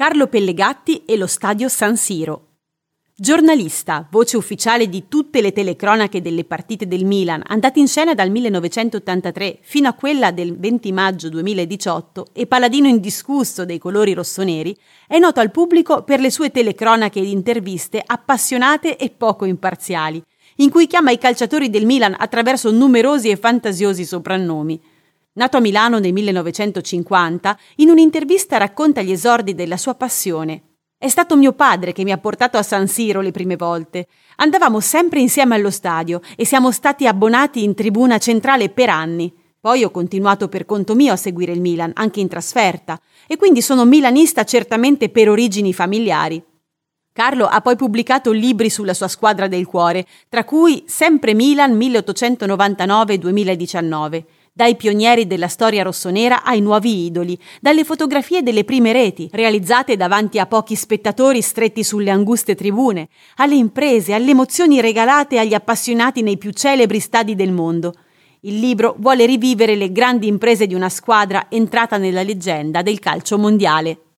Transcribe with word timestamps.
Carlo 0.00 0.28
Pellegatti 0.28 1.04
e 1.04 1.18
lo 1.18 1.26
stadio 1.26 1.68
San 1.68 1.94
Siro. 1.94 2.46
Giornalista, 3.14 4.08
voce 4.10 4.38
ufficiale 4.38 4.88
di 4.88 5.08
tutte 5.08 5.42
le 5.42 5.52
telecronache 5.52 6.22
delle 6.22 6.44
partite 6.44 6.86
del 6.86 7.04
Milan, 7.04 7.42
andate 7.44 7.80
in 7.80 7.86
scena 7.86 8.14
dal 8.14 8.30
1983 8.30 9.58
fino 9.60 9.88
a 9.88 9.92
quella 9.92 10.30
del 10.30 10.58
20 10.58 10.90
maggio 10.92 11.28
2018 11.28 12.28
e 12.32 12.46
paladino 12.46 12.88
indiscusso 12.88 13.66
dei 13.66 13.76
colori 13.76 14.14
rossoneri, 14.14 14.74
è 15.06 15.18
noto 15.18 15.40
al 15.40 15.50
pubblico 15.50 16.02
per 16.02 16.18
le 16.20 16.30
sue 16.30 16.50
telecronache 16.50 17.20
ed 17.20 17.26
interviste 17.26 18.02
appassionate 18.02 18.96
e 18.96 19.10
poco 19.10 19.44
imparziali, 19.44 20.24
in 20.56 20.70
cui 20.70 20.86
chiama 20.86 21.10
i 21.10 21.18
calciatori 21.18 21.68
del 21.68 21.84
Milan 21.84 22.16
attraverso 22.18 22.70
numerosi 22.70 23.28
e 23.28 23.36
fantasiosi 23.36 24.06
soprannomi. 24.06 24.80
Nato 25.32 25.58
a 25.58 25.60
Milano 25.60 26.00
nel 26.00 26.12
1950, 26.12 27.56
in 27.76 27.90
un'intervista 27.90 28.56
racconta 28.56 29.00
gli 29.00 29.12
esordi 29.12 29.54
della 29.54 29.76
sua 29.76 29.94
passione, 29.94 30.62
è 30.98 31.06
stato 31.08 31.36
mio 31.36 31.52
padre 31.52 31.92
che 31.92 32.02
mi 32.02 32.10
ha 32.10 32.18
portato 32.18 32.58
a 32.58 32.64
San 32.64 32.88
Siro 32.88 33.20
le 33.20 33.30
prime 33.30 33.54
volte. 33.56 34.08
Andavamo 34.36 34.80
sempre 34.80 35.20
insieme 35.20 35.54
allo 35.54 35.70
stadio 35.70 36.20
e 36.36 36.44
siamo 36.44 36.72
stati 36.72 37.06
abbonati 37.06 37.62
in 37.62 37.74
tribuna 37.74 38.18
centrale 38.18 38.70
per 38.70 38.90
anni. 38.90 39.32
Poi 39.60 39.84
ho 39.84 39.90
continuato 39.90 40.48
per 40.48 40.66
conto 40.66 40.94
mio 40.94 41.12
a 41.12 41.16
seguire 41.16 41.52
il 41.52 41.60
Milan, 41.60 41.92
anche 41.94 42.18
in 42.18 42.26
trasferta, 42.28 43.00
e 43.26 43.36
quindi 43.36 43.62
sono 43.62 43.84
milanista 43.84 44.42
certamente 44.44 45.10
per 45.10 45.30
origini 45.30 45.72
familiari. 45.72 46.42
Carlo 47.12 47.46
ha 47.46 47.60
poi 47.60 47.76
pubblicato 47.76 48.32
libri 48.32 48.68
sulla 48.68 48.94
sua 48.94 49.08
squadra 49.08 49.46
del 49.46 49.66
cuore, 49.66 50.06
tra 50.28 50.44
cui 50.44 50.82
Sempre 50.86 51.34
Milan 51.34 51.78
1899-2019 51.78 54.24
dai 54.52 54.76
pionieri 54.76 55.26
della 55.26 55.48
storia 55.48 55.82
rossonera 55.82 56.42
ai 56.42 56.60
nuovi 56.60 57.06
idoli, 57.06 57.38
dalle 57.60 57.84
fotografie 57.84 58.42
delle 58.42 58.64
prime 58.64 58.92
reti, 58.92 59.28
realizzate 59.32 59.96
davanti 59.96 60.38
a 60.38 60.46
pochi 60.46 60.74
spettatori 60.74 61.40
stretti 61.40 61.84
sulle 61.84 62.10
anguste 62.10 62.54
tribune, 62.54 63.08
alle 63.36 63.54
imprese, 63.54 64.12
alle 64.12 64.30
emozioni 64.30 64.80
regalate 64.80 65.38
agli 65.38 65.54
appassionati 65.54 66.22
nei 66.22 66.38
più 66.38 66.50
celebri 66.50 67.00
stadi 67.00 67.34
del 67.34 67.52
mondo. 67.52 67.94
Il 68.40 68.58
libro 68.58 68.96
vuole 68.98 69.26
rivivere 69.26 69.74
le 69.74 69.92
grandi 69.92 70.26
imprese 70.26 70.66
di 70.66 70.74
una 70.74 70.88
squadra 70.88 71.46
entrata 71.48 71.96
nella 71.98 72.22
leggenda 72.22 72.82
del 72.82 72.98
calcio 72.98 73.38
mondiale. 73.38 74.09